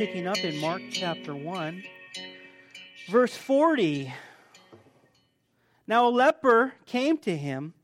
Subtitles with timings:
[0.00, 1.84] picking up in Mark chapter 1,
[3.10, 4.10] verse 40.
[5.86, 7.74] Now a leper came to him,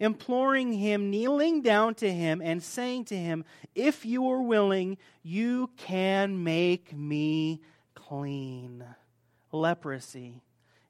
[0.00, 3.44] imploring him, kneeling down to him, and saying to him,
[3.74, 7.60] If you are willing, you can make me
[7.94, 8.82] clean.
[9.52, 10.40] Leprosy.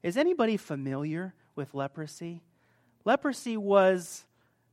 [0.03, 2.43] Is anybody familiar with leprosy?
[3.03, 4.23] Leprosy was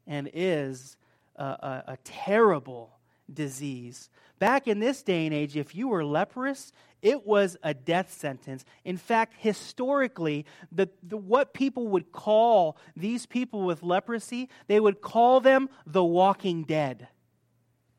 [0.07, 0.97] and is
[1.35, 2.94] a, a, a terrible
[3.33, 4.11] disease.
[4.39, 8.65] Back in this day and age, if you were leprous, it was a death sentence.
[8.85, 15.01] In fact, historically, the, the, what people would call these people with leprosy, they would
[15.01, 17.09] call them the walking dead.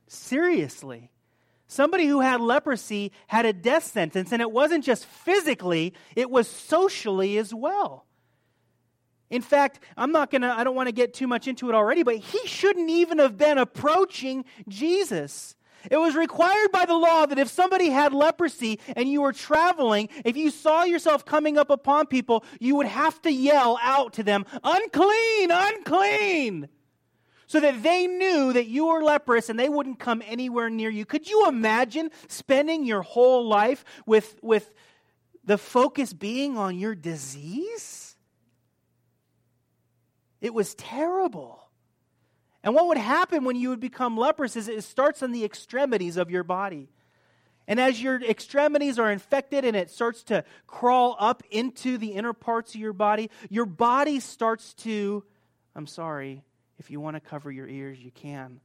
[0.07, 1.11] Seriously.
[1.67, 6.47] Somebody who had leprosy had a death sentence, and it wasn't just physically, it was
[6.47, 8.04] socially as well.
[9.29, 11.75] In fact, I'm not going to, I don't want to get too much into it
[11.75, 15.55] already, but he shouldn't even have been approaching Jesus.
[15.89, 20.09] It was required by the law that if somebody had leprosy and you were traveling,
[20.23, 24.23] if you saw yourself coming up upon people, you would have to yell out to
[24.23, 26.69] them, unclean, unclean,
[27.47, 31.05] so that they knew that you were leprous and they wouldn't come anywhere near you.
[31.05, 34.71] Could you imagine spending your whole life with, with
[35.43, 38.04] the focus being on your disease?
[40.45, 41.71] It was terrible.
[42.63, 46.17] And what would happen when you would become leprous is it starts on the extremities
[46.17, 46.91] of your body.
[47.67, 52.31] And as your extremities are infected and it starts to crawl up into the inner
[52.31, 55.23] parts of your body, your body starts to,
[55.75, 56.43] I'm sorry,
[56.77, 58.59] if you want to cover your ears, you can,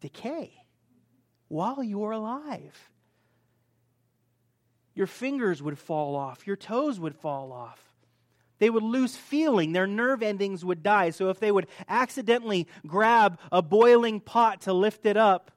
[0.00, 0.52] decay
[1.46, 2.90] while you're alive.
[4.96, 7.87] Your fingers would fall off, your toes would fall off.
[8.58, 9.72] They would lose feeling.
[9.72, 11.10] Their nerve endings would die.
[11.10, 15.52] So if they would accidentally grab a boiling pot to lift it up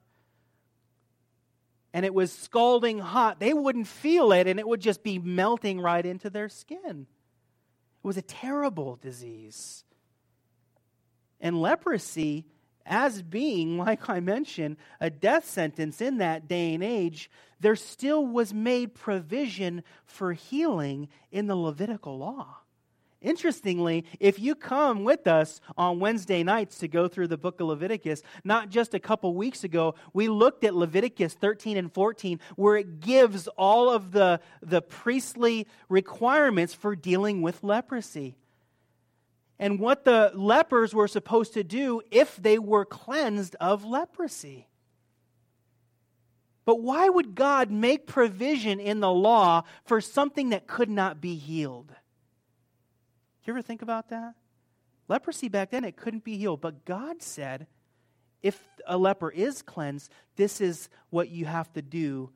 [1.92, 5.80] and it was scalding hot, they wouldn't feel it and it would just be melting
[5.80, 7.06] right into their skin.
[8.02, 9.84] It was a terrible disease.
[11.40, 12.46] And leprosy,
[12.86, 17.30] as being, like I mentioned, a death sentence in that day and age,
[17.60, 22.61] there still was made provision for healing in the Levitical law.
[23.22, 27.68] Interestingly, if you come with us on Wednesday nights to go through the book of
[27.68, 32.76] Leviticus, not just a couple weeks ago, we looked at Leviticus 13 and 14, where
[32.76, 38.36] it gives all of the, the priestly requirements for dealing with leprosy.
[39.56, 44.66] And what the lepers were supposed to do if they were cleansed of leprosy.
[46.64, 51.36] But why would God make provision in the law for something that could not be
[51.36, 51.92] healed?
[53.46, 54.34] You ever think about that?
[55.08, 56.60] Leprosy back then, it couldn't be healed.
[56.60, 57.66] But God said,
[58.42, 62.30] if a leper is cleansed, this is what you have to do.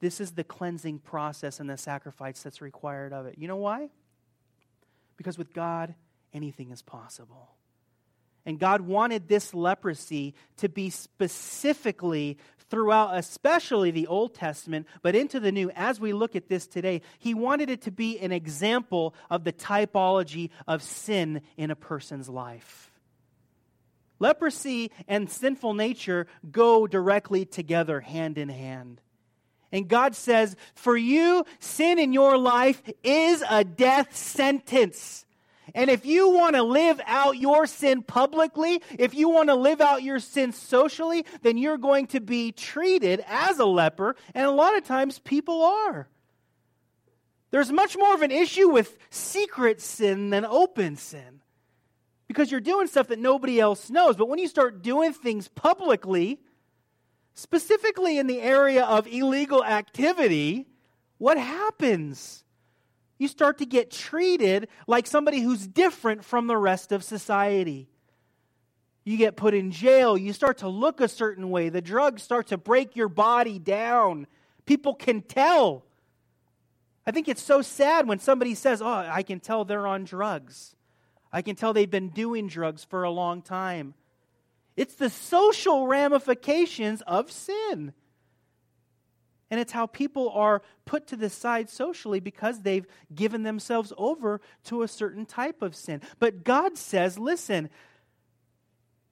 [0.00, 3.36] This is the cleansing process and the sacrifice that's required of it.
[3.38, 3.90] You know why?
[5.16, 5.94] Because with God,
[6.32, 7.50] anything is possible.
[8.46, 12.38] And God wanted this leprosy to be specifically
[12.70, 17.02] throughout, especially the Old Testament, but into the New, as we look at this today,
[17.18, 22.28] He wanted it to be an example of the typology of sin in a person's
[22.28, 22.90] life.
[24.20, 29.00] Leprosy and sinful nature go directly together, hand in hand.
[29.72, 35.24] And God says, for you, sin in your life is a death sentence.
[35.74, 39.80] And if you want to live out your sin publicly, if you want to live
[39.80, 44.16] out your sin socially, then you're going to be treated as a leper.
[44.34, 46.08] And a lot of times people are.
[47.50, 51.40] There's much more of an issue with secret sin than open sin
[52.28, 54.16] because you're doing stuff that nobody else knows.
[54.16, 56.40] But when you start doing things publicly,
[57.34, 60.68] specifically in the area of illegal activity,
[61.18, 62.44] what happens?
[63.20, 67.86] You start to get treated like somebody who's different from the rest of society.
[69.04, 70.16] You get put in jail.
[70.16, 71.68] You start to look a certain way.
[71.68, 74.26] The drugs start to break your body down.
[74.64, 75.84] People can tell.
[77.06, 80.74] I think it's so sad when somebody says, Oh, I can tell they're on drugs.
[81.30, 83.92] I can tell they've been doing drugs for a long time.
[84.78, 87.92] It's the social ramifications of sin.
[89.50, 94.40] And it's how people are put to the side socially because they've given themselves over
[94.64, 96.00] to a certain type of sin.
[96.18, 97.68] But God says, listen,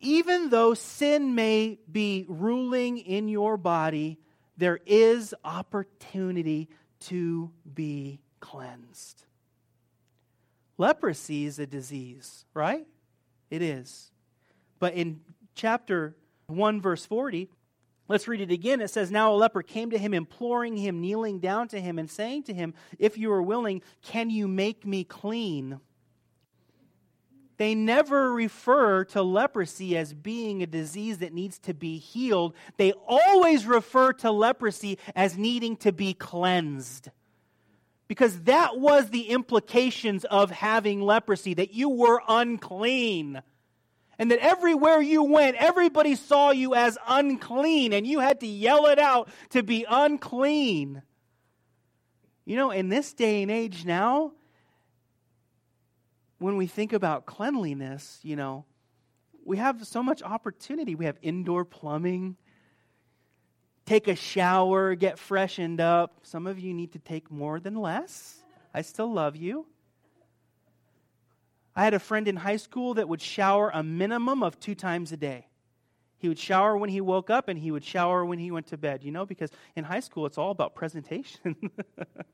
[0.01, 4.19] even though sin may be ruling in your body,
[4.57, 6.69] there is opportunity
[7.01, 9.25] to be cleansed.
[10.77, 12.87] Leprosy is a disease, right?
[13.51, 14.13] It is.
[14.79, 15.21] But in
[15.57, 17.51] chapter 1, verse 40,
[18.09, 18.81] Let's read it again.
[18.81, 22.11] It says, Now a leper came to him, imploring him, kneeling down to him, and
[22.11, 25.81] saying to him, If you are willing, can you make me clean?
[27.59, 32.55] They never refer to leprosy as being a disease that needs to be healed.
[32.77, 37.11] They always refer to leprosy as needing to be cleansed.
[38.07, 43.43] Because that was the implications of having leprosy, that you were unclean
[44.19, 48.87] and that everywhere you went, everybody saw you as unclean, and you had to yell
[48.87, 51.03] it out to be unclean.
[52.45, 54.33] You know, in this day and age now,
[56.39, 58.65] when we think about cleanliness, you know,
[59.45, 60.95] we have so much opportunity.
[60.95, 62.37] We have indoor plumbing,
[63.87, 66.21] take a shower, get freshened up.
[66.23, 68.43] Some of you need to take more than less.
[68.75, 69.67] I still love you.
[71.79, 75.13] I had a friend in high school that would shower a minimum of two times
[75.13, 75.47] a day.
[76.17, 78.77] He would shower when he woke up and he would shower when he went to
[78.77, 81.71] bed, you know, because in high school it's all about presentation.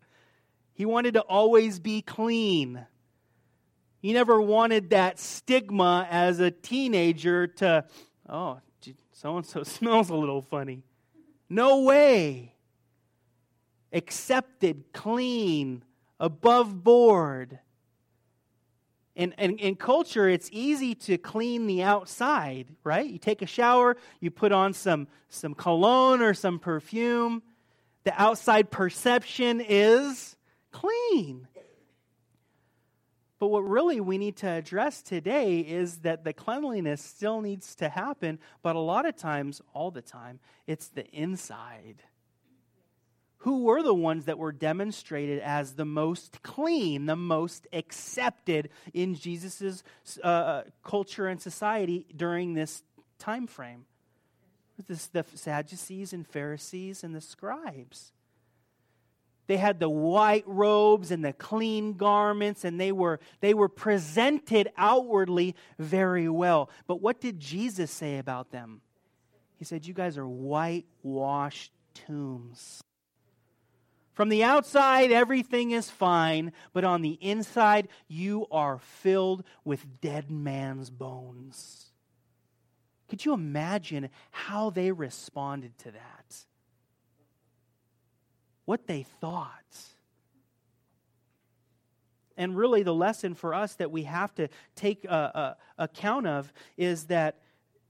[0.73, 2.87] he wanted to always be clean.
[4.01, 7.85] He never wanted that stigma as a teenager to,
[8.27, 8.61] oh,
[9.13, 10.85] so and so smells a little funny.
[11.51, 12.55] No way.
[13.93, 15.85] Accepted, clean,
[16.19, 17.59] above board.
[19.15, 23.09] In, in, in, culture, it's easy to clean the outside, right?
[23.09, 27.43] You take a shower, you put on some, some cologne or some perfume.
[28.03, 30.37] The outside perception is
[30.73, 31.47] clean.
[33.39, 37.89] But what really we need to address today is that the cleanliness still needs to
[37.89, 42.03] happen, but a lot of times, all the time, it's the inside
[43.45, 49.15] who were the ones that were demonstrated as the most clean, the most accepted in
[49.15, 49.83] Jesus'
[50.23, 52.83] uh, uh, culture and society during this
[53.19, 53.85] time frame?
[54.89, 58.13] This, the Sadducees and Pharisees and the scribes.
[59.47, 64.71] They had the white robes and the clean garments, and they were, they were presented
[64.79, 66.71] outwardly very well.
[66.87, 68.81] But what did Jesus say about them?
[69.59, 72.83] He said, You guys are whitewashed tombs.
[74.15, 80.31] From the outside, everything is fine, but on the inside, you are filled with dead
[80.31, 81.91] man's bones.
[83.09, 86.45] Could you imagine how they responded to that?
[88.65, 89.79] What they thought.
[92.37, 96.53] And really, the lesson for us that we have to take uh, uh, account of
[96.77, 97.41] is that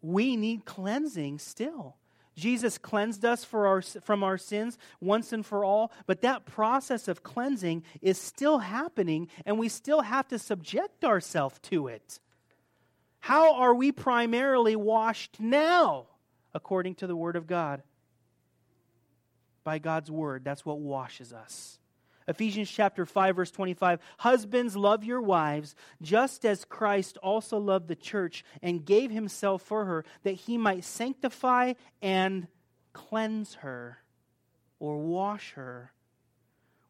[0.00, 1.97] we need cleansing still.
[2.34, 7.22] Jesus cleansed us our, from our sins once and for all, but that process of
[7.22, 12.20] cleansing is still happening, and we still have to subject ourselves to it.
[13.20, 16.06] How are we primarily washed now,
[16.52, 17.82] according to the Word of God?
[19.62, 20.44] By God's Word.
[20.44, 21.78] That's what washes us.
[22.29, 27.97] Ephesians chapter 5 verse 25 Husbands love your wives just as Christ also loved the
[27.97, 32.49] church and gave himself for her that he might sanctify and
[32.93, 33.99] cleanse her
[34.79, 35.94] or wash her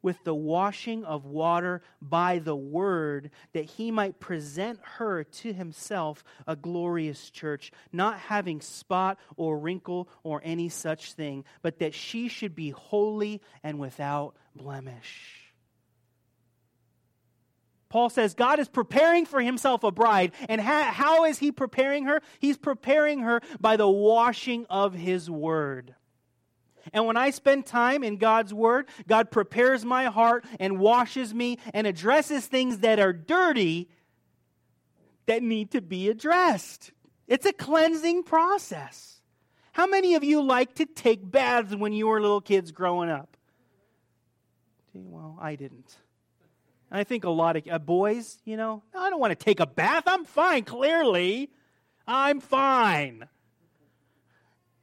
[0.04, 6.22] with the washing of water by the word, that he might present her to himself
[6.46, 12.28] a glorious church, not having spot or wrinkle or any such thing, but that she
[12.28, 15.40] should be holy and without blemish.
[17.88, 20.32] Paul says God is preparing for himself a bride.
[20.48, 22.20] And ha- how is he preparing her?
[22.40, 25.94] He's preparing her by the washing of his word.
[26.92, 31.58] And when I spend time in God's Word, God prepares my heart and washes me
[31.72, 33.88] and addresses things that are dirty
[35.26, 36.92] that need to be addressed.
[37.26, 39.20] It's a cleansing process.
[39.72, 43.36] How many of you like to take baths when you were little kids growing up?
[44.92, 45.96] Well, I didn't.
[46.90, 49.58] And I think a lot of uh, boys, you know, I don't want to take
[49.58, 50.04] a bath.
[50.06, 51.50] I'm fine, clearly.
[52.06, 53.26] I'm fine.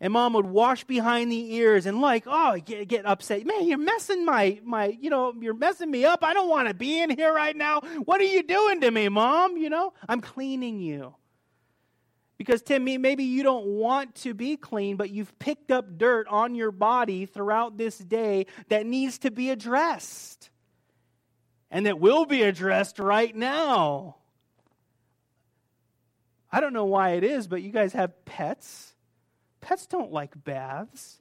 [0.04, 3.46] And mom would wash behind the ears and like, oh, get, get upset.
[3.46, 6.24] Man, you're messing my, my, you know, you're messing me up.
[6.24, 7.82] I don't want to be in here right now.
[8.06, 9.58] What are you doing to me, mom?
[9.58, 11.14] You know, I'm cleaning you.
[12.40, 16.56] Because, Tim, maybe you don't want to be clean, but you've picked up dirt on
[16.56, 20.50] your body throughout this day that needs to be addressed
[21.70, 24.16] and that will be addressed right now.
[26.52, 28.91] I don't know why it is, but you guys have pets
[29.62, 31.20] Pets don't like baths.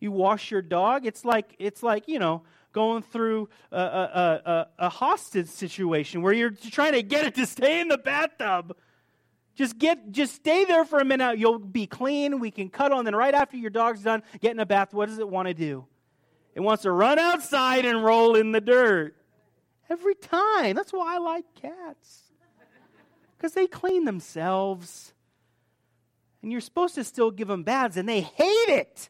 [0.00, 4.68] You wash your dog, it's like it's like, you know, going through a, a, a,
[4.78, 8.76] a hostage situation where you're trying to get it to stay in the bathtub.
[9.54, 11.38] Just get just stay there for a minute.
[11.38, 12.40] You'll be clean.
[12.40, 13.04] We can cut on.
[13.04, 14.94] Then right after your dog's done, getting a bath.
[14.94, 15.84] What does it want to do?
[16.54, 19.14] It wants to run outside and roll in the dirt.
[19.90, 20.74] Every time.
[20.74, 22.22] That's why I like cats.
[23.36, 25.12] Because they clean themselves.
[26.42, 29.08] And you're supposed to still give them baths, and they hate it.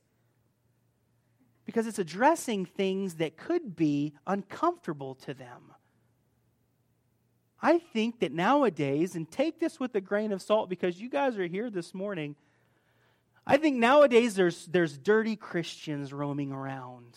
[1.65, 5.73] Because it's addressing things that could be uncomfortable to them.
[7.63, 11.39] I think that nowadays, and take this with a grain of salt because you guys
[11.39, 12.35] are here this morning,
[13.47, 17.17] I think nowadays there's, there's dirty Christians roaming around.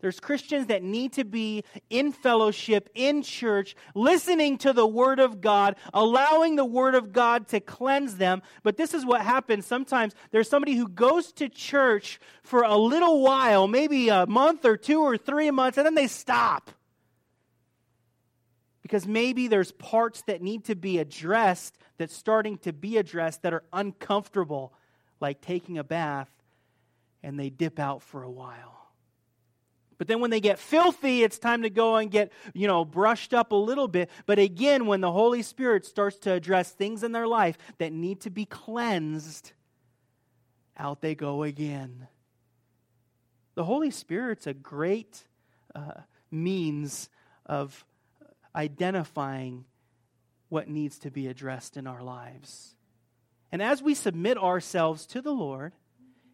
[0.00, 5.40] There's Christians that need to be in fellowship, in church, listening to the Word of
[5.40, 8.42] God, allowing the Word of God to cleanse them.
[8.62, 10.14] But this is what happens sometimes.
[10.30, 15.00] There's somebody who goes to church for a little while, maybe a month or two
[15.02, 16.70] or three months, and then they stop
[18.90, 23.54] because maybe there's parts that need to be addressed that's starting to be addressed that
[23.54, 24.72] are uncomfortable,
[25.20, 26.28] like taking a bath,
[27.22, 28.79] and they dip out for a while.
[30.00, 33.34] But then when they get filthy, it's time to go and get, you know, brushed
[33.34, 34.08] up a little bit.
[34.24, 38.22] But again, when the Holy Spirit starts to address things in their life that need
[38.22, 39.52] to be cleansed,
[40.78, 42.08] out they go again.
[43.56, 45.22] The Holy Spirit's a great
[45.74, 47.10] uh, means
[47.44, 47.84] of
[48.56, 49.66] identifying
[50.48, 52.74] what needs to be addressed in our lives.
[53.52, 55.74] And as we submit ourselves to the Lord,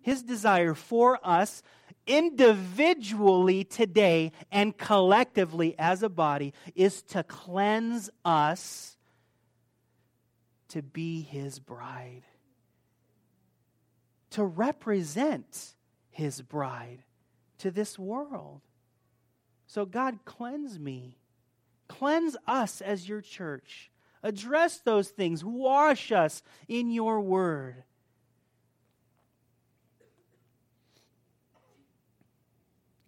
[0.02, 1.64] His desire for us
[2.06, 8.96] individually today and collectively as a body is to cleanse us
[10.68, 12.24] to be His bride,
[14.30, 15.74] to represent
[16.10, 17.02] His bride
[17.58, 18.60] to this world.
[19.66, 21.18] So, God, cleanse me
[21.88, 23.90] Cleanse us as your church.
[24.22, 25.44] Address those things.
[25.44, 27.84] Wash us in your word.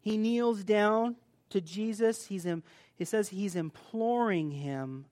[0.01, 1.17] He kneels down
[1.51, 2.27] to Jesus.
[2.27, 2.47] He's,
[2.95, 5.07] he says he's imploring him.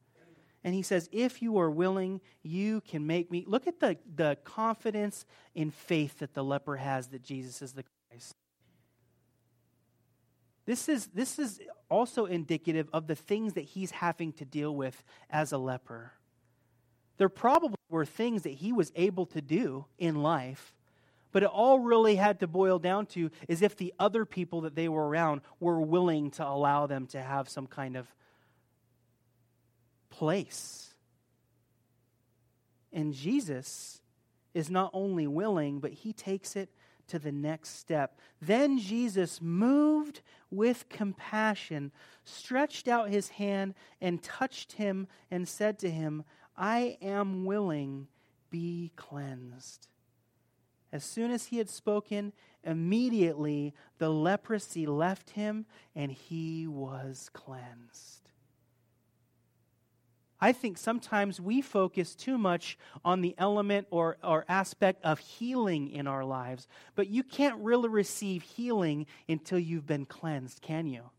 [0.65, 3.45] And he says, If you are willing, you can make me.
[3.47, 5.25] Look at the, the confidence
[5.55, 8.35] in faith that the leper has that Jesus is the Christ.
[10.67, 15.05] This is, this is also indicative of the things that he's having to deal with
[15.31, 16.13] as a leper.
[17.19, 20.75] There probably were things that he was able to do in life,
[21.33, 24.75] but it all really had to boil down to is if the other people that
[24.75, 28.07] they were around were willing to allow them to have some kind of
[30.11, 30.95] place.
[32.93, 34.01] And Jesus
[34.55, 36.71] is not only willing, but he takes it
[37.09, 38.19] to the next step.
[38.41, 41.93] Then Jesus, moved with compassion,
[42.25, 46.25] stretched out his hand and touched him and said to him,
[46.57, 48.09] I am willing,
[48.51, 49.89] be cleansed.
[50.93, 52.33] As soon as he had spoken,
[52.65, 58.27] immediately the leprosy left him and he was cleansed.
[60.39, 65.91] I think sometimes we focus too much on the element or, or aspect of healing
[65.91, 71.11] in our lives, but you can't really receive healing until you've been cleansed, can you?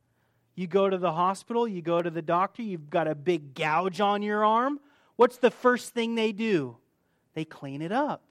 [0.55, 4.01] You go to the hospital, you go to the doctor, you've got a big gouge
[4.01, 4.79] on your arm.
[5.15, 6.77] What's the first thing they do?
[7.33, 8.26] They clean it up.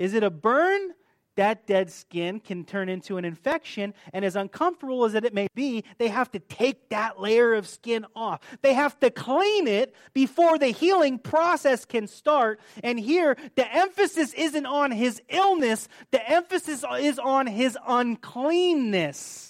[0.00, 0.94] Is it a burn?
[1.36, 3.94] that dead skin can turn into an infection.
[4.12, 8.04] And as uncomfortable as it may be, they have to take that layer of skin
[8.14, 8.40] off.
[8.60, 12.60] They have to clean it before the healing process can start.
[12.82, 19.49] And here, the emphasis isn't on his illness, the emphasis is on his uncleanness.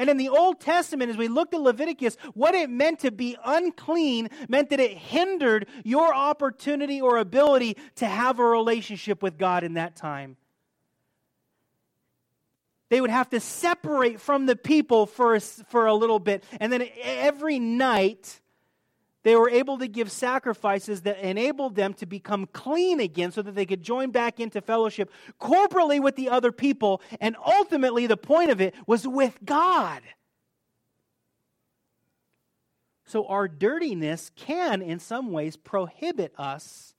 [0.00, 3.36] And in the Old Testament, as we looked at Leviticus, what it meant to be
[3.44, 9.62] unclean meant that it hindered your opportunity or ability to have a relationship with God
[9.62, 10.38] in that time.
[12.88, 16.44] They would have to separate from the people for a, for a little bit.
[16.58, 18.39] And then every night,
[19.22, 23.54] they were able to give sacrifices that enabled them to become clean again so that
[23.54, 27.02] they could join back into fellowship corporately with the other people.
[27.20, 30.02] And ultimately, the point of it was with God.
[33.04, 36.94] So, our dirtiness can, in some ways, prohibit us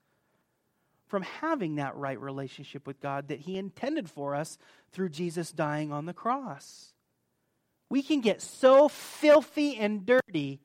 [1.07, 4.57] from having that right relationship with God that He intended for us
[4.91, 6.93] through Jesus dying on the cross.
[7.89, 10.61] We can get so filthy and dirty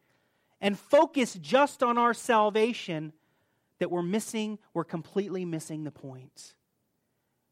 [0.60, 3.12] and focus just on our salvation
[3.78, 6.54] that we're missing, we're completely missing the point.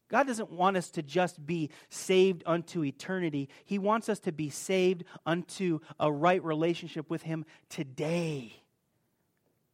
[0.08, 3.48] God doesn't want us to just be saved unto eternity.
[3.64, 8.62] He wants us to be saved unto a right relationship with Him today.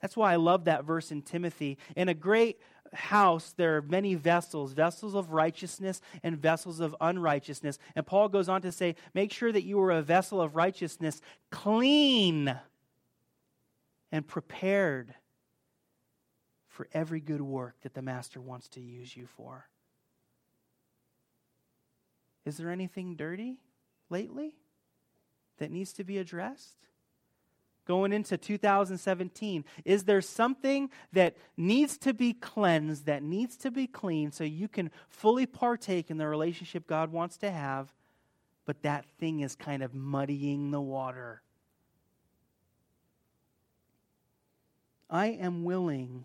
[0.01, 1.79] That's why I love that verse in Timothy.
[1.95, 2.59] In a great
[2.93, 7.79] house, there are many vessels vessels of righteousness and vessels of unrighteousness.
[7.95, 11.21] And Paul goes on to say, make sure that you are a vessel of righteousness,
[11.51, 12.57] clean
[14.13, 15.15] and prepared
[16.69, 19.69] for every good work that the Master wants to use you for.
[22.45, 23.59] Is there anything dirty
[24.09, 24.55] lately
[25.59, 26.77] that needs to be addressed?
[27.87, 33.87] Going into 2017, is there something that needs to be cleansed, that needs to be
[33.87, 37.93] clean, so you can fully partake in the relationship God wants to have,
[38.65, 41.43] but that thing is kind of muddying the water?
[45.11, 46.25] I am willing,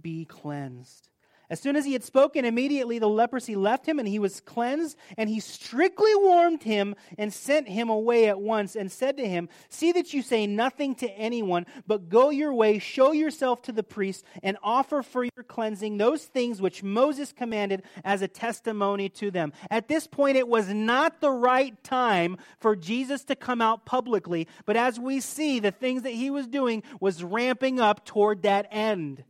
[0.00, 1.08] be cleansed.
[1.50, 4.96] As soon as he had spoken, immediately the leprosy left him, and he was cleansed.
[5.16, 9.48] And he strictly warned him and sent him away at once, and said to him,
[9.68, 13.82] See that you say nothing to anyone, but go your way, show yourself to the
[13.82, 19.30] priest, and offer for your cleansing those things which Moses commanded as a testimony to
[19.30, 19.52] them.
[19.70, 24.48] At this point, it was not the right time for Jesus to come out publicly,
[24.66, 28.68] but as we see, the things that he was doing was ramping up toward that
[28.70, 29.24] end.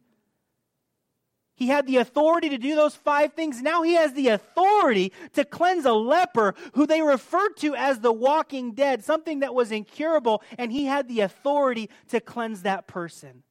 [1.59, 3.61] He had the authority to do those five things.
[3.61, 8.13] Now he has the authority to cleanse a leper who they referred to as the
[8.13, 13.43] walking dead, something that was incurable, and he had the authority to cleanse that person.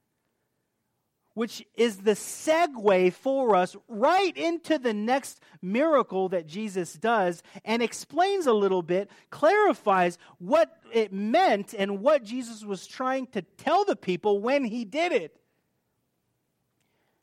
[1.33, 7.83] Which is the segue for us right into the next miracle that Jesus does and
[7.83, 13.83] explains a little bit, clarifies what it meant and what Jesus was trying to tell
[13.83, 15.37] the people when he did it.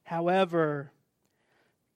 [0.04, 0.92] However,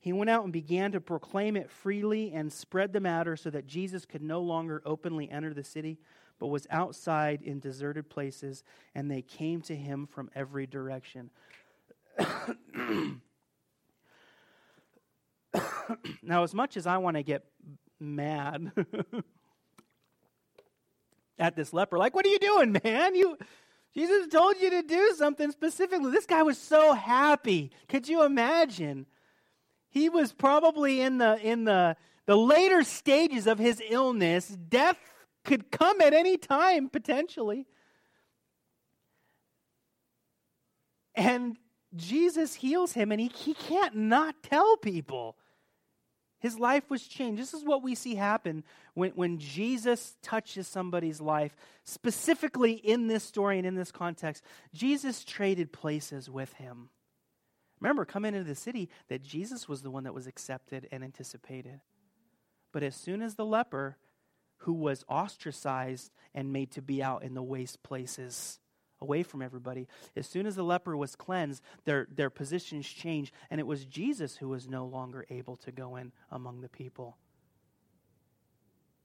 [0.01, 3.67] he went out and began to proclaim it freely and spread the matter so that
[3.67, 5.99] Jesus could no longer openly enter the city,
[6.39, 11.31] but was outside in deserted places, and they came to him from every direction.
[16.23, 17.45] now, as much as I want to get
[17.99, 18.73] mad
[21.39, 23.15] at this leper, like, what are you doing, man?
[23.15, 23.37] You
[23.95, 26.11] Jesus told you to do something specifically.
[26.11, 27.71] This guy was so happy.
[27.89, 29.07] Could you imagine?
[29.91, 31.97] He was probably in the in the
[32.27, 34.49] the later stages of his illness.
[34.49, 34.99] Death
[35.45, 37.67] could come at any time potentially.
[41.15, 41.57] And
[41.97, 45.38] Jesus heals him and he, he can't not tell people.
[46.41, 47.41] His life was changed.
[47.41, 48.63] This is what we see happen
[48.95, 54.45] when, when Jesus touches somebody's life, specifically in this story and in this context.
[54.73, 56.91] Jesus traded places with him.
[57.81, 61.81] Remember, coming into the city, that Jesus was the one that was accepted and anticipated.
[62.73, 63.97] But as soon as the leper,
[64.59, 68.59] who was ostracized and made to be out in the waste places,
[69.01, 69.87] away from everybody.
[70.17, 74.37] As soon as the leper was cleansed, their, their positions changed, and it was Jesus
[74.37, 77.17] who was no longer able to go in among the people.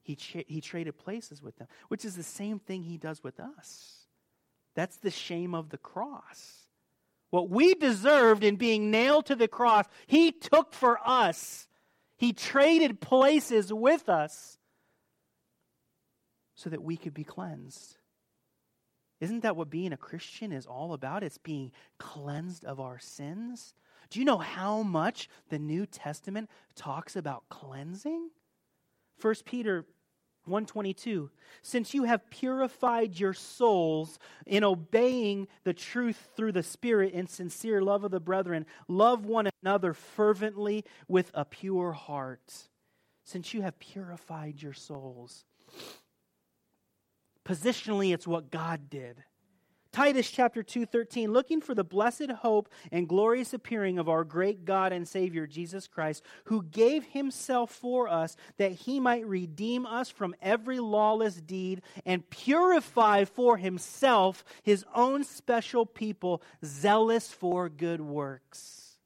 [0.01, 3.39] He, cha- he traded places with them, which is the same thing he does with
[3.39, 4.07] us.
[4.75, 6.63] That's the shame of the cross.
[7.29, 11.67] What we deserved in being nailed to the cross, he took for us.
[12.17, 14.57] He traded places with us
[16.55, 17.97] so that we could be cleansed.
[19.23, 21.23] Isn't that what being a Christian is all about?
[21.23, 23.73] It's being cleansed of our sins.
[24.09, 28.31] Do you know how much the New Testament talks about cleansing?
[29.21, 29.85] 1 Peter
[30.43, 31.31] 122
[31.61, 37.81] Since you have purified your souls in obeying the truth through the Spirit in sincere
[37.81, 42.67] love of the brethren, love one another fervently with a pure heart.
[43.23, 45.45] Since you have purified your souls.
[47.45, 49.23] Positionally, it's what God did.
[49.93, 54.91] Titus chapter 2:13 looking for the blessed hope and glorious appearing of our great God
[54.91, 60.35] and Savior Jesus Christ who gave himself for us that he might redeem us from
[60.41, 68.97] every lawless deed and purify for himself his own special people zealous for good works.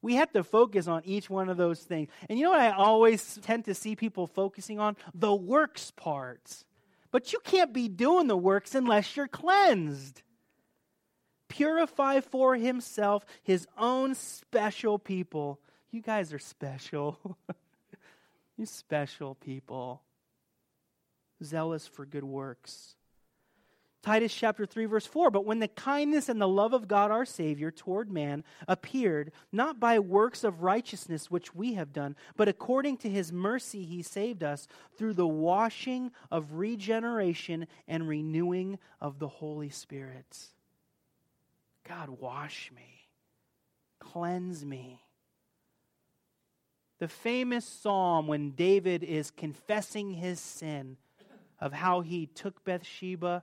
[0.00, 2.08] We have to focus on each one of those things.
[2.28, 4.96] And you know what I always tend to see people focusing on?
[5.12, 6.64] The works part.
[7.10, 10.22] But you can't be doing the works unless you're cleansed.
[11.48, 15.60] Purify for himself his own special people.
[15.90, 17.38] You guys are special.
[18.56, 20.02] you special people.
[21.42, 22.96] Zealous for good works.
[24.02, 27.24] Titus chapter 3 verse 4 but when the kindness and the love of God our
[27.24, 32.96] savior toward man appeared not by works of righteousness which we have done but according
[32.98, 39.28] to his mercy he saved us through the washing of regeneration and renewing of the
[39.28, 40.48] holy spirit
[41.88, 43.08] God, wash me,
[43.98, 45.00] cleanse me.
[46.98, 50.98] The famous psalm when David is confessing his sin
[51.60, 53.42] of how he took Bathsheba,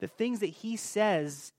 [0.00, 1.52] the things that he says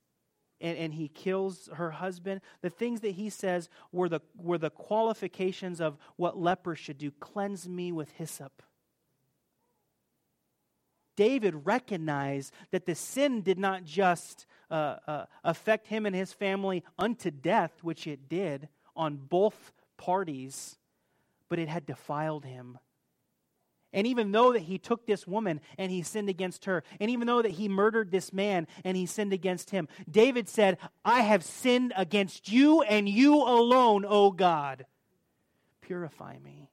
[0.61, 2.39] and, and, he kills her husband.
[2.61, 7.11] The things that he says were the, were the qualifications of what lepers should do
[7.19, 8.63] cleanse me with hyssop.
[11.15, 16.83] David recognized that the sin did not just uh, uh, affect him and his family
[16.97, 20.77] unto death, which it did on both parties,
[21.49, 22.77] but it had defiled him.
[23.95, 27.25] And even though that he took this woman and he sinned against her, and even
[27.25, 31.43] though that he murdered this man and he sinned against him, David said, I have
[31.43, 34.85] sinned against you and you alone, O God.
[35.79, 36.69] Purify me.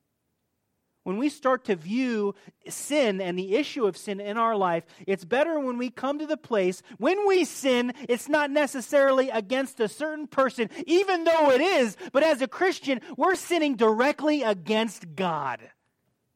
[1.05, 2.35] When we start to view
[2.69, 6.27] sin and the issue of sin in our life, it's better when we come to
[6.27, 11.61] the place when we sin, it's not necessarily against a certain person, even though it
[11.61, 15.61] is, but as a Christian, we're sinning directly against God,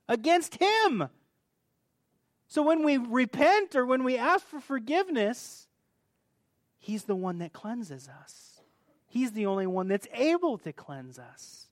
[0.08, 1.08] against Him.
[2.48, 5.66] So when we repent or when we ask for forgiveness,
[6.78, 8.60] He's the one that cleanses us.
[9.08, 11.66] He's the only one that's able to cleanse us.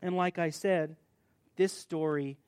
[0.00, 0.96] And like I said,
[1.56, 2.38] this story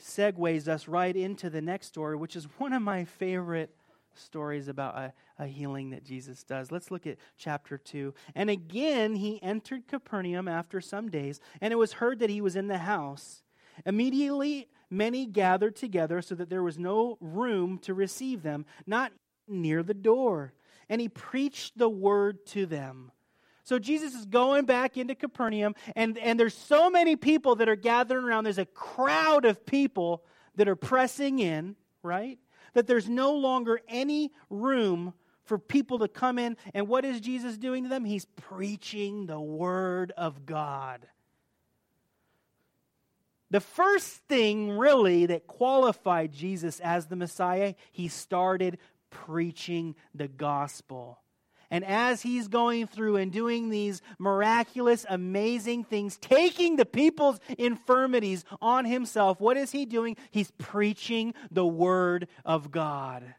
[0.00, 3.74] segues us right into the next story, which is one of my favorite
[4.14, 6.70] stories about a, a, healing that Jesus does.
[6.70, 8.14] Let's look at chapter 2.
[8.34, 12.56] And again, he entered Capernaum after some days, and it was heard that he was
[12.56, 13.42] in the house.
[13.86, 19.12] Immediately, many gathered together so that there was no room to receive them, not
[19.48, 20.52] near the door.
[20.88, 23.12] And he preached the word to them.
[23.64, 27.76] So Jesus is going back into Capernaum, and, and there's so many people that are
[27.76, 28.44] gathering around.
[28.44, 30.24] There's a crowd of people
[30.56, 32.38] that are pressing in, right?
[32.74, 36.56] That there's no longer any room for people to come in.
[36.74, 38.04] And what is Jesus doing to them?
[38.04, 41.06] He's preaching the word of God.
[43.50, 48.78] The first thing, really, that qualified Jesus as the Messiah, he started
[49.10, 51.21] preaching the gospel.
[51.72, 58.44] And as he's going through and doing these miraculous, amazing things, taking the people's infirmities
[58.60, 60.18] on himself, what is he doing?
[60.30, 63.34] He's preaching the word of God.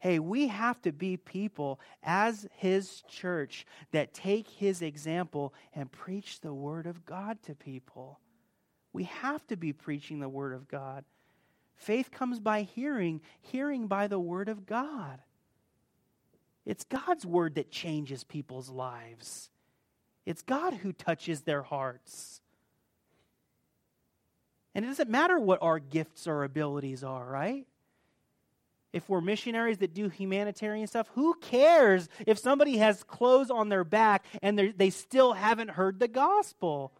[0.00, 6.42] Hey, we have to be people as his church that take his example and preach
[6.42, 8.20] the word of God to people.
[8.92, 11.06] We have to be preaching the word of God.
[11.74, 15.22] Faith comes by hearing, hearing by the word of God.
[16.66, 19.50] It's God's word that changes people's lives.
[20.26, 22.40] It's God who touches their hearts.
[24.74, 27.66] And it doesn't matter what our gifts or abilities are, right?
[28.92, 33.84] If we're missionaries that do humanitarian stuff, who cares if somebody has clothes on their
[33.84, 36.92] back and they still haven't heard the gospel?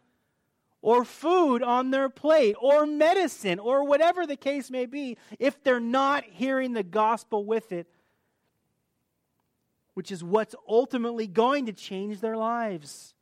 [0.81, 5.79] Or food on their plate, or medicine, or whatever the case may be, if they're
[5.79, 7.87] not hearing the gospel with it,
[9.97, 13.15] which is what's ultimately going to change their lives.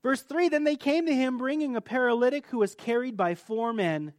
[0.00, 3.72] Verse 3 Then they came to him bringing a paralytic who was carried by four
[3.72, 4.12] men.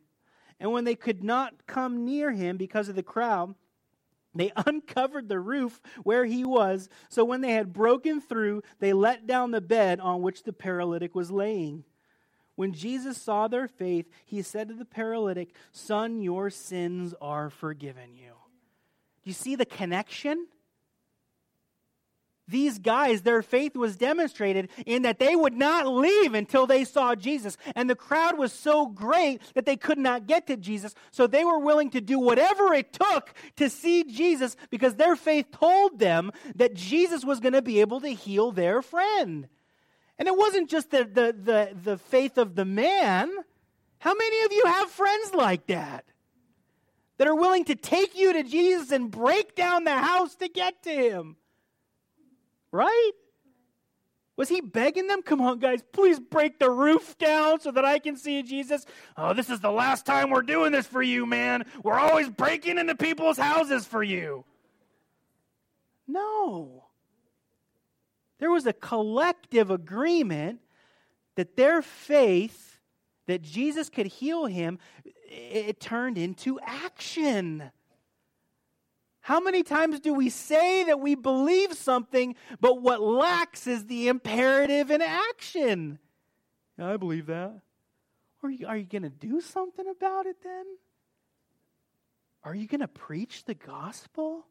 [0.59, 3.55] And when they could not come near him because of the crowd,
[4.35, 6.89] they uncovered the roof where he was.
[7.07, 11.15] So when they had broken through, they let down the bed on which the paralytic
[11.15, 11.85] was laying.
[12.55, 18.17] When Jesus saw their faith, he said to the paralytic, Son, your sins are forgiven
[18.17, 18.33] you.
[19.23, 20.47] Do you see the connection?
[22.51, 27.15] These guys, their faith was demonstrated in that they would not leave until they saw
[27.15, 27.57] Jesus.
[27.75, 30.93] And the crowd was so great that they could not get to Jesus.
[31.09, 35.47] So they were willing to do whatever it took to see Jesus because their faith
[35.51, 39.47] told them that Jesus was going to be able to heal their friend.
[40.19, 43.31] And it wasn't just the, the, the, the faith of the man.
[43.99, 46.05] How many of you have friends like that?
[47.17, 50.83] That are willing to take you to Jesus and break down the house to get
[50.83, 51.37] to him?
[52.71, 53.11] Right?
[54.37, 55.21] Was he begging them?
[55.21, 58.85] Come on, guys, please break the roof down so that I can see Jesus.
[59.15, 61.65] Oh, this is the last time we're doing this for you, man.
[61.83, 64.45] We're always breaking into people's houses for you.
[66.07, 66.85] No.
[68.39, 70.61] There was a collective agreement
[71.35, 72.79] that their faith
[73.27, 77.71] that Jesus could heal him, it turned into action.
[79.31, 84.09] How many times do we say that we believe something, but what lacks is the
[84.09, 85.99] imperative in action?
[86.77, 87.61] I believe that.
[88.43, 90.65] Are you, are you going to do something about it then?
[92.43, 94.45] Are you going to preach the gospel?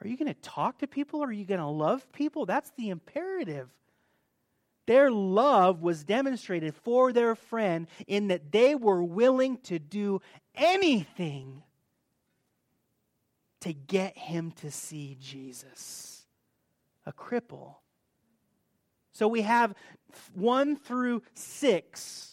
[0.00, 1.22] Are you going to talk to people?
[1.22, 2.46] Are you going to love people?
[2.46, 3.68] That's the imperative.
[4.86, 10.22] Their love was demonstrated for their friend in that they were willing to do
[10.54, 11.62] anything
[13.62, 16.26] to get him to see Jesus,
[17.06, 17.76] a cripple.
[19.12, 19.74] So we have
[20.34, 22.31] 1 through 6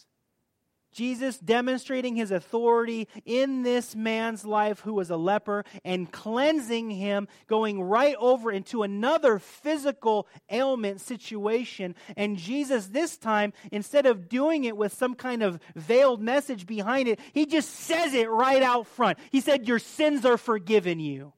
[1.00, 7.26] Jesus demonstrating his authority in this man's life who was a leper and cleansing him,
[7.46, 11.94] going right over into another physical ailment situation.
[12.18, 17.08] And Jesus, this time, instead of doing it with some kind of veiled message behind
[17.08, 19.18] it, he just says it right out front.
[19.32, 21.32] He said, Your sins are forgiven you.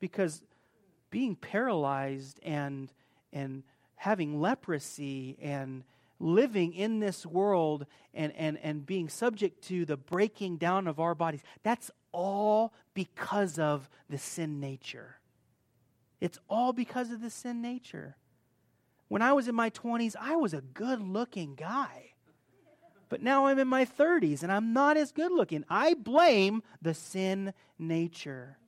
[0.00, 0.42] Because
[1.10, 2.90] being paralyzed and,
[3.30, 3.62] and
[3.94, 5.84] having leprosy and
[6.20, 11.14] living in this world and, and, and being subject to the breaking down of our
[11.14, 15.16] bodies, that's all because of the sin nature.
[16.20, 18.16] It's all because of the sin nature.
[19.08, 22.12] When I was in my 20s, I was a good looking guy.
[23.08, 25.64] But now I'm in my 30s and I'm not as good looking.
[25.70, 28.58] I blame the sin nature.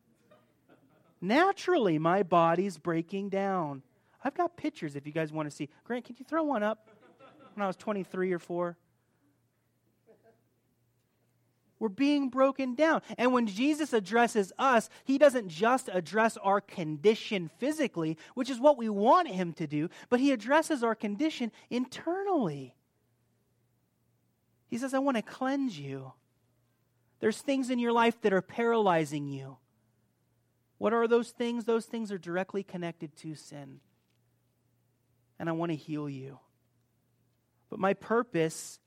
[1.20, 3.82] Naturally, my body's breaking down.
[4.24, 5.68] I've got pictures if you guys want to see.
[5.84, 6.88] Grant, can you throw one up?
[7.60, 8.76] When I was 23 or 4.
[11.78, 13.02] We're being broken down.
[13.18, 18.78] And when Jesus addresses us, he doesn't just address our condition physically, which is what
[18.78, 22.74] we want him to do, but he addresses our condition internally.
[24.68, 26.12] He says, I want to cleanse you.
[27.20, 29.58] There's things in your life that are paralyzing you.
[30.78, 31.66] What are those things?
[31.66, 33.80] Those things are directly connected to sin.
[35.38, 36.38] And I want to heal you.
[37.70, 38.80] But my purpose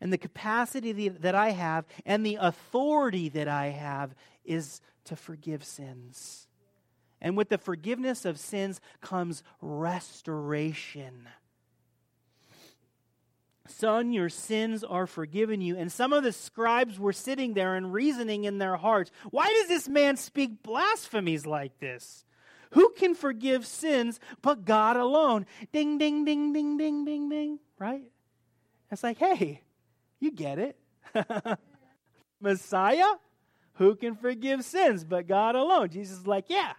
[0.00, 5.64] and the capacity that I have and the authority that I have is to forgive
[5.64, 6.48] sins.
[7.22, 11.28] And with the forgiveness of sins comes restoration.
[13.66, 15.76] Son, your sins are forgiven you.
[15.78, 19.68] And some of the scribes were sitting there and reasoning in their hearts, why does
[19.68, 22.26] this man speak blasphemies like this?
[22.72, 25.46] Who can forgive sins but God alone?
[25.72, 28.02] Ding, ding, ding, ding, ding, ding, ding right?
[28.90, 29.60] It's like, hey,
[30.18, 30.78] you get it.
[32.40, 33.14] Messiah,
[33.74, 35.90] who can forgive sins but God alone?
[35.90, 36.72] Jesus is like, yeah.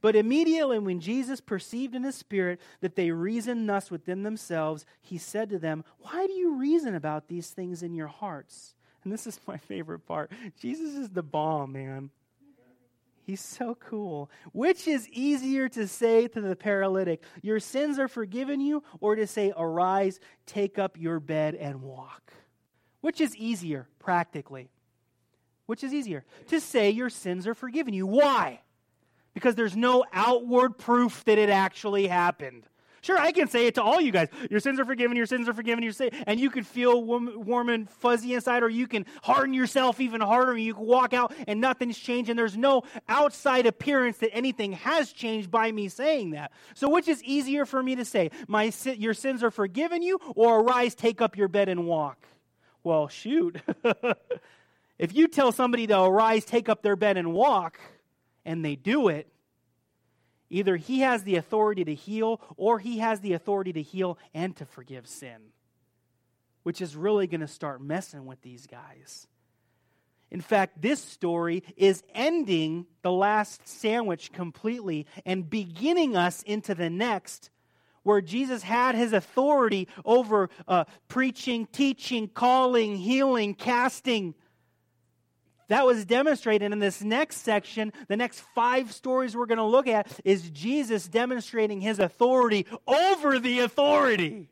[0.00, 5.18] But immediately when Jesus perceived in his spirit that they reasoned thus within themselves, he
[5.18, 8.74] said to them, Why do you reason about these things in your hearts?
[9.02, 10.30] And this is my favorite part.
[10.58, 12.10] Jesus is the bomb, man.
[13.30, 14.28] He's so cool.
[14.50, 19.24] Which is easier to say to the paralytic, Your sins are forgiven you, or to
[19.24, 22.32] say, Arise, take up your bed, and walk?
[23.02, 24.68] Which is easier, practically?
[25.66, 26.24] Which is easier?
[26.48, 28.04] To say your sins are forgiven you.
[28.04, 28.62] Why?
[29.32, 32.64] Because there's no outward proof that it actually happened.
[33.02, 34.28] Sure, I can say it to all you guys.
[34.50, 37.68] Your sins are forgiven, your sins are forgiven, your sin, and you can feel warm,
[37.70, 41.32] and fuzzy inside, or you can harden yourself even harder, and you can walk out
[41.46, 46.30] and nothing's changed, and there's no outside appearance that anything has changed by me saying
[46.30, 46.52] that.
[46.74, 48.30] So, which is easier for me to say?
[48.48, 52.26] My your sins are forgiven you, or arise, take up your bed and walk?
[52.82, 53.60] Well, shoot.
[54.98, 57.78] if you tell somebody to arise, take up their bed and walk,
[58.44, 59.28] and they do it,
[60.50, 64.56] Either he has the authority to heal or he has the authority to heal and
[64.56, 65.52] to forgive sin,
[66.64, 69.28] which is really going to start messing with these guys.
[70.30, 76.90] In fact, this story is ending the last sandwich completely and beginning us into the
[76.90, 77.50] next,
[78.02, 84.34] where Jesus had his authority over uh, preaching, teaching, calling, healing, casting,
[85.70, 87.92] that was demonstrated in this next section.
[88.08, 93.38] The next five stories we're going to look at is Jesus demonstrating his authority over
[93.38, 94.50] the authority.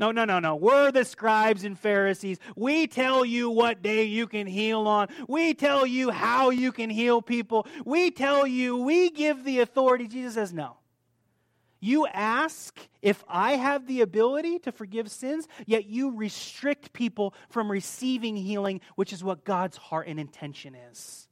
[0.00, 0.56] No, no, no, no.
[0.56, 2.38] We're the scribes and Pharisees.
[2.54, 5.08] We tell you what day you can heal on.
[5.28, 7.66] We tell you how you can heal people.
[7.84, 10.06] We tell you, we give the authority.
[10.06, 10.76] Jesus says, no.
[11.80, 17.70] You ask if I have the ability to forgive sins, yet you restrict people from
[17.70, 21.28] receiving healing, which is what God's heart and intention is.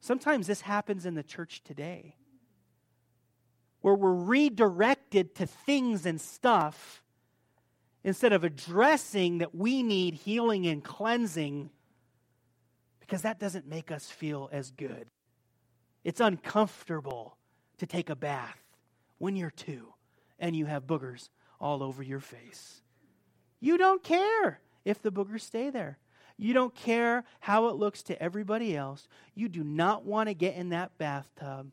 [0.00, 2.16] Sometimes this happens in the church today,
[3.80, 7.02] where we're redirected to things and stuff
[8.02, 11.70] instead of addressing that we need healing and cleansing
[13.00, 15.06] because that doesn't make us feel as good.
[16.04, 17.38] It's uncomfortable
[17.78, 18.63] to take a bath
[19.18, 19.94] when you're two
[20.38, 21.28] and you have boogers
[21.60, 22.82] all over your face.
[23.60, 24.60] You don't care.
[24.84, 25.98] if the boogers stay there.
[26.36, 29.08] You don't care how it looks to everybody else.
[29.34, 31.70] You do not want to get in that bathtub.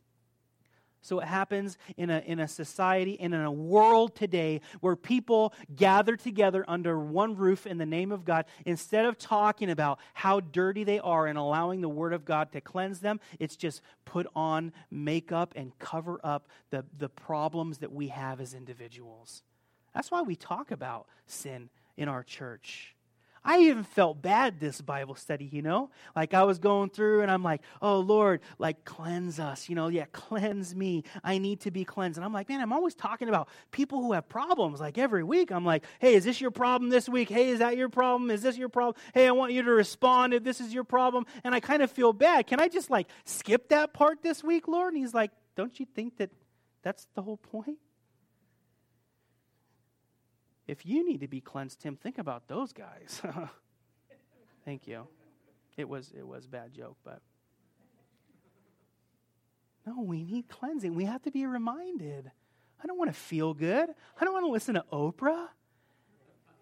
[1.02, 5.54] So it happens in a, in a society and in a world today where people
[5.76, 8.46] gather together under one roof in the name of God.
[8.66, 12.62] Instead of talking about how dirty they are and allowing the Word of God to
[12.62, 18.10] cleanse them, it's just put on makeup and cover up the, the problems that we
[18.10, 19.44] have as individuals.
[19.96, 22.96] That's why we talk about sin in our church.
[23.44, 25.90] I even felt bad this Bible study, you know?
[26.16, 29.88] Like I was going through and I'm like, oh Lord, like cleanse us, you know?
[29.88, 31.04] Yeah, cleanse me.
[31.24, 32.18] I need to be cleansed.
[32.18, 34.80] And I'm like, man, I'm always talking about people who have problems.
[34.80, 37.30] Like every week, I'm like, hey, is this your problem this week?
[37.30, 38.30] Hey, is that your problem?
[38.30, 38.96] Is this your problem?
[39.14, 41.26] Hey, I want you to respond if this is your problem.
[41.44, 42.46] And I kind of feel bad.
[42.46, 44.94] Can I just like skip that part this week, Lord?
[44.94, 46.30] And he's like, don't you think that
[46.84, 47.78] that's the whole point?
[50.68, 53.22] If you need to be cleansed, Tim, think about those guys.
[54.66, 55.08] Thank you.
[55.78, 57.22] It was it was bad joke, but
[59.86, 60.94] no, we need cleansing.
[60.94, 62.32] We have to be reminded.
[62.84, 63.90] I don't want to feel good.
[64.20, 65.48] I don't want to listen to Oprah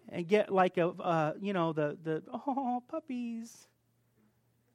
[0.08, 3.68] and get like a uh, you know the the oh puppies.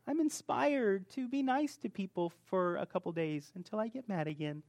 [0.07, 4.27] I'm inspired to be nice to people for a couple days until I get mad
[4.27, 4.61] again.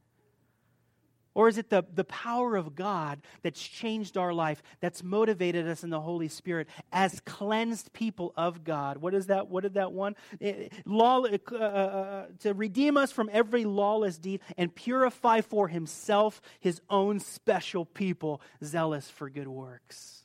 [1.37, 5.83] Or is it the, the power of God that's changed our life, that's motivated us
[5.83, 8.97] in the Holy Spirit as cleansed people of God?
[8.97, 9.47] What is that?
[9.47, 10.15] What did that one?
[10.39, 15.67] It, law, uh, uh, uh, to redeem us from every lawless deed and purify for
[15.67, 20.23] himself his own special people, zealous for good works.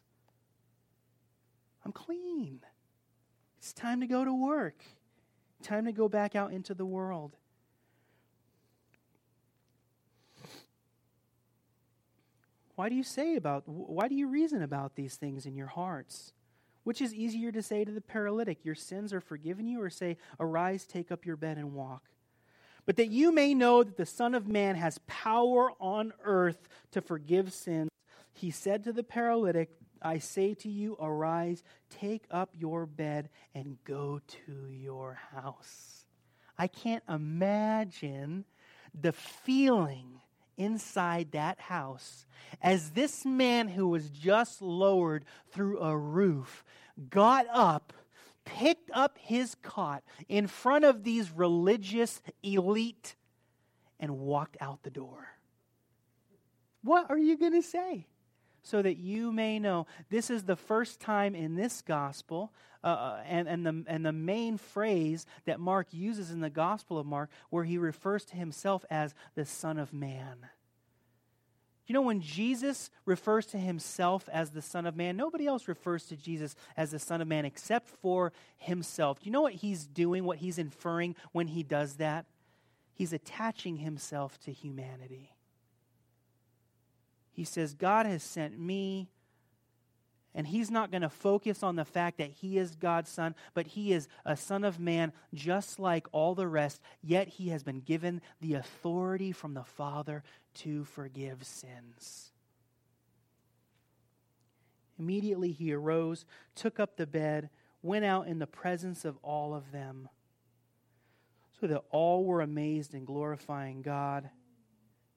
[1.85, 2.61] I'm clean.
[3.59, 4.83] It's time to go to work.
[5.62, 7.37] Time to go back out into the world.
[12.74, 16.32] Why do you say about, why do you reason about these things in your hearts?
[16.85, 20.16] Which is easier to say to the paralytic, Your sins are forgiven you, or say,
[20.40, 22.02] Arise, take up your bed, and walk?
[22.87, 27.00] But that you may know that the Son of Man has power on earth to
[27.00, 27.90] forgive sins,
[28.32, 33.78] he said to the paralytic, I say to you, Arise, take up your bed, and
[33.85, 36.06] go to your house.
[36.58, 38.44] I can't imagine
[39.00, 40.21] the feeling
[40.62, 42.27] inside that house
[42.61, 46.64] as this man who was just lowered through a roof
[47.11, 47.92] got up,
[48.44, 53.16] picked up his cot in front of these religious elite,
[53.98, 55.29] and walked out the door.
[56.83, 58.07] What are you going to say?
[58.62, 59.87] So that you may know.
[60.09, 62.53] This is the first time in this gospel
[62.85, 66.98] uh, uh, and, and, the, and the main phrase that Mark uses in the Gospel
[66.98, 70.48] of Mark, where he refers to himself as the Son of Man.
[71.87, 76.07] You know, when Jesus refers to himself as the Son of Man, nobody else refers
[76.07, 79.20] to Jesus as the Son of Man except for himself.
[79.20, 82.27] Do you know what he's doing, what he's inferring when he does that?
[82.94, 85.32] He's attaching himself to humanity.
[87.33, 89.09] He says, God has sent me
[90.35, 93.66] and he's not going to focus on the fact that he is God's son, but
[93.66, 97.81] he is a son of man just like all the rest, yet he has been
[97.81, 100.23] given the authority from the Father
[100.55, 102.31] to forgive sins.
[104.99, 107.51] Immediately he arose, took up the bed,
[107.83, 110.09] went out in the presence of all of them,
[111.61, 114.31] so that all were amazed and glorifying God,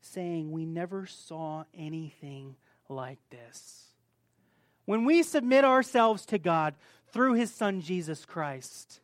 [0.05, 2.55] saying, We never saw anything
[2.89, 3.85] like this.
[4.85, 6.75] When we submit ourselves to God
[7.11, 8.99] through his son Jesus Christ,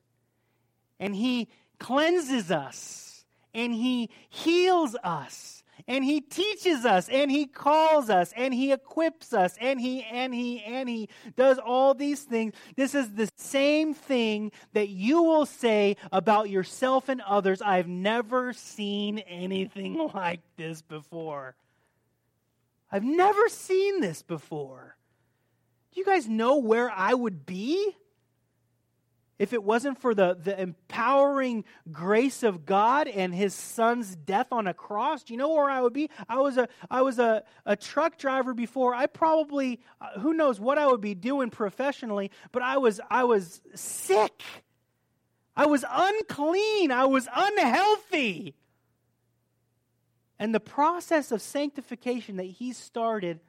[0.99, 1.47] and he
[1.79, 8.53] cleanses us, and he heals us, and he teaches us, and he calls us, and
[8.53, 12.53] he equips us, and he, and he, and he does all these things.
[12.75, 17.61] This is the same thing that you will say about yourself and others.
[17.61, 21.55] I've never seen anything like this before.
[22.91, 24.97] I've never seen this before.
[25.93, 27.95] Do you guys know where I would be
[29.41, 34.67] if it wasn't for the, the empowering grace of God and his son's death on
[34.67, 35.23] a cross?
[35.23, 36.11] Do you know where I would be?
[36.29, 38.93] I was a, I was a, a truck driver before.
[38.93, 43.23] I probably, uh, who knows what I would be doing professionally, but I was, I
[43.23, 44.43] was sick.
[45.55, 46.91] I was unclean.
[46.91, 48.53] I was unhealthy.
[50.37, 53.39] And the process of sanctification that he started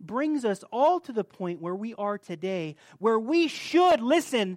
[0.00, 4.56] brings us all to the point where we are today, where we should, listen,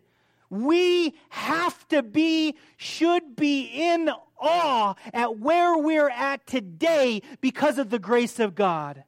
[0.49, 7.89] we have to be, should be in awe at where we're at today because of
[7.89, 9.03] the grace of God.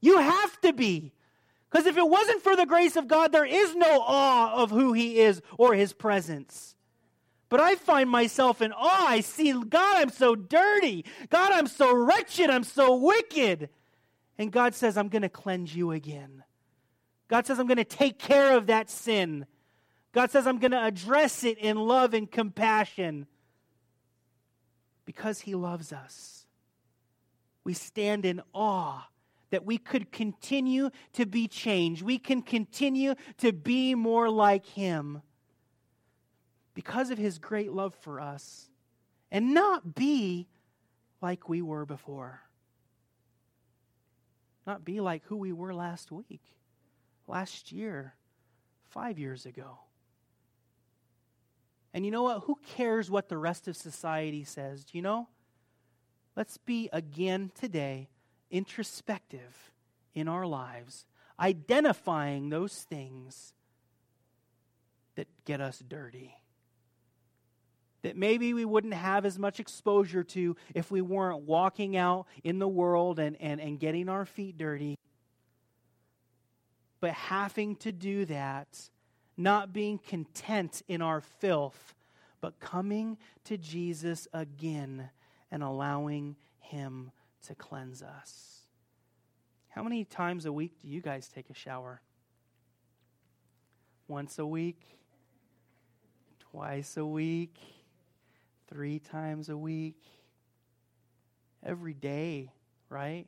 [0.00, 1.12] You have to be.
[1.70, 4.92] Because if it wasn't for the grace of God, there is no awe of who
[4.92, 6.74] He is or His presence.
[7.48, 9.06] But I find myself in awe.
[9.08, 11.04] I see, God, I'm so dirty.
[11.28, 12.50] God, I'm so wretched.
[12.50, 13.68] I'm so wicked.
[14.38, 16.44] And God says, I'm going to cleanse you again.
[17.28, 19.46] God says, I'm going to take care of that sin.
[20.12, 23.26] God says, I'm going to address it in love and compassion
[25.06, 26.46] because He loves us.
[27.64, 29.08] We stand in awe
[29.50, 32.02] that we could continue to be changed.
[32.02, 35.22] We can continue to be more like Him
[36.74, 38.68] because of His great love for us
[39.30, 40.48] and not be
[41.22, 42.42] like we were before.
[44.66, 46.42] Not be like who we were last week,
[47.26, 48.14] last year,
[48.90, 49.78] five years ago.
[51.94, 52.44] And you know what?
[52.44, 54.84] Who cares what the rest of society says?
[54.84, 55.28] Do you know?
[56.36, 58.08] Let's be again today
[58.50, 59.72] introspective
[60.14, 61.06] in our lives,
[61.38, 63.52] identifying those things
[65.16, 66.34] that get us dirty.
[68.02, 72.58] That maybe we wouldn't have as much exposure to if we weren't walking out in
[72.58, 74.98] the world and, and, and getting our feet dirty.
[77.00, 78.90] But having to do that
[79.36, 81.94] not being content in our filth,
[82.40, 85.10] but coming to Jesus again
[85.50, 87.12] and allowing Him
[87.46, 88.60] to cleanse us.
[89.68, 92.02] How many times a week do you guys take a shower?
[94.06, 94.82] Once a week?
[96.38, 97.56] Twice a week?
[98.68, 100.02] Three times a week?
[101.64, 102.52] Every day,
[102.90, 103.26] right?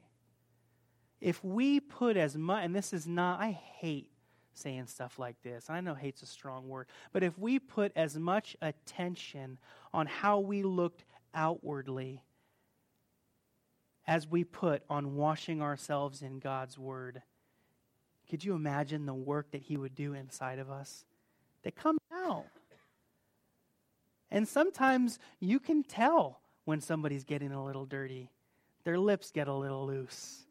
[1.20, 4.10] If we put as much, and this is not, I hate
[4.56, 5.68] saying stuff like this.
[5.68, 9.58] I know hate's a strong word, but if we put as much attention
[9.92, 12.22] on how we looked outwardly
[14.06, 17.22] as we put on washing ourselves in God's word,
[18.28, 21.04] could you imagine the work that He would do inside of us?
[21.62, 22.46] That comes out.
[24.30, 28.30] And sometimes you can tell when somebody's getting a little dirty.
[28.84, 30.43] Their lips get a little loose.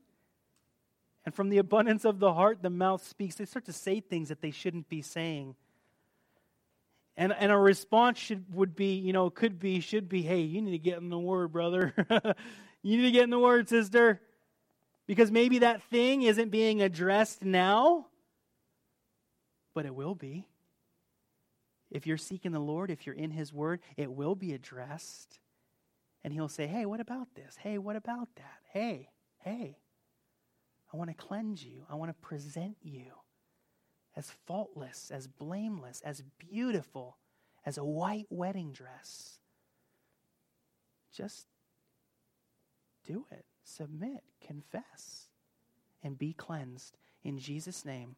[1.26, 3.36] And from the abundance of the heart, the mouth speaks.
[3.36, 5.55] They start to say things that they shouldn't be saying.
[7.15, 10.61] And, and a response should, would be, you know, could be, should be, hey, you
[10.61, 11.93] need to get in the word, brother.
[12.82, 14.19] you need to get in the word, sister.
[15.05, 18.07] Because maybe that thing isn't being addressed now,
[19.74, 20.47] but it will be.
[21.91, 25.39] If you're seeking the Lord, if you're in His Word, it will be addressed.
[26.24, 27.55] And He'll say, hey, what about this?
[27.59, 28.59] Hey, what about that?
[28.71, 29.09] Hey,
[29.39, 29.78] hey.
[30.93, 31.85] I want to cleanse you.
[31.89, 33.05] I want to present you
[34.15, 37.17] as faultless, as blameless, as beautiful
[37.65, 39.39] as a white wedding dress.
[41.11, 41.47] Just
[43.05, 43.45] do it.
[43.63, 45.29] Submit, confess,
[46.03, 46.95] and be cleansed.
[47.23, 48.15] In Jesus' name,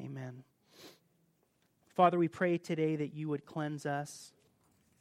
[0.00, 0.42] amen.
[1.94, 4.32] Father, we pray today that you would cleanse us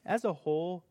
[0.05, 0.84] as a whole,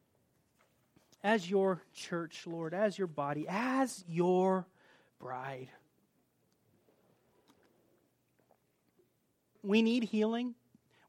[1.23, 4.67] as your church, Lord, as your body, as your
[5.19, 5.69] bride.
[9.63, 10.55] We need healing.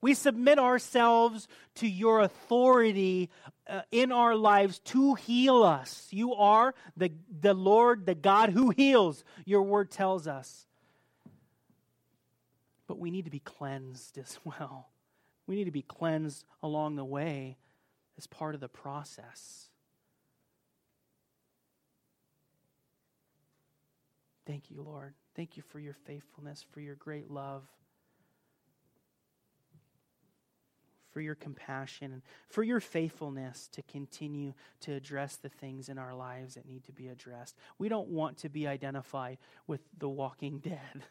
[0.02, 3.30] We submit ourselves to your authority
[3.68, 6.08] uh, in our lives to heal us.
[6.10, 10.66] You are the, the Lord, the God who heals, your word tells us.
[12.88, 14.90] But we need to be cleansed as well.
[15.46, 17.58] We need to be cleansed along the way
[18.18, 19.70] as part of the process.
[24.48, 25.14] Thank you, Lord.
[25.36, 27.64] Thank you for your faithfulness, for your great love.
[31.12, 36.14] For your compassion, and for your faithfulness to continue to address the things in our
[36.14, 37.56] lives that need to be addressed.
[37.78, 39.38] We don't want to be identified
[39.68, 41.04] with the walking dead.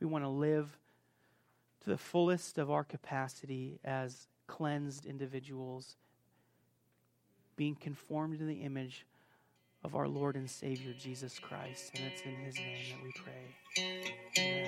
[0.00, 0.78] we want to live
[1.82, 5.96] to the fullest of our capacity as cleansed individuals,
[7.56, 9.06] being conformed to the image
[9.84, 11.92] of our Lord and Savior Jesus Christ.
[11.94, 13.52] And it's in His name that we pray.
[14.38, 14.61] Amen.